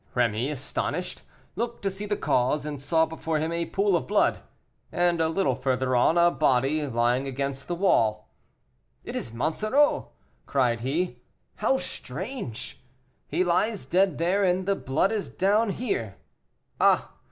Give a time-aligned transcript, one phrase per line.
[0.15, 1.21] Rémy, astonished,
[1.55, 4.39] looked to see the cause, and saw before him a pool of blood,
[4.91, 8.27] and a little further on, a body, lying against the wall.
[9.03, 10.07] "It is Monsoreau!"
[10.47, 11.21] cried he;
[11.57, 12.81] "how strange!
[13.27, 16.15] he lies dead there, and the blood is down here.
[16.79, 17.11] Ah!